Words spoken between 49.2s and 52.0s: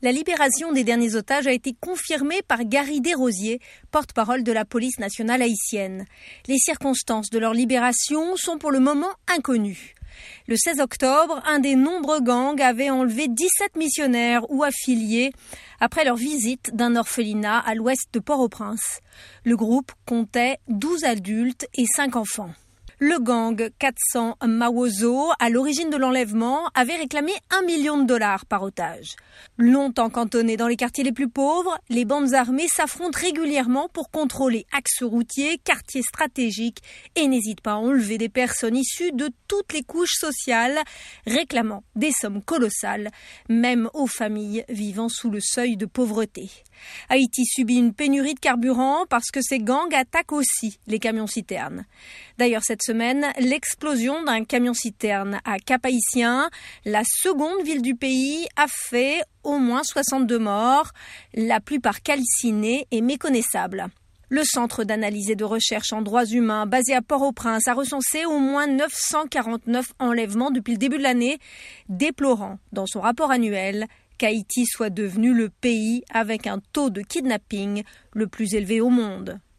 que ces gangs attaquent aussi les camions-citernes.